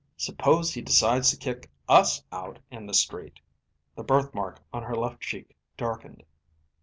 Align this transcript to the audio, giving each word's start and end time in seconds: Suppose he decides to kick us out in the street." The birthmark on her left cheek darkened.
Suppose 0.17 0.73
he 0.73 0.81
decides 0.81 1.29
to 1.29 1.37
kick 1.37 1.69
us 1.87 2.23
out 2.31 2.57
in 2.71 2.87
the 2.87 2.93
street." 2.95 3.39
The 3.95 4.03
birthmark 4.03 4.59
on 4.73 4.81
her 4.81 4.95
left 4.95 5.19
cheek 5.21 5.55
darkened. 5.77 6.23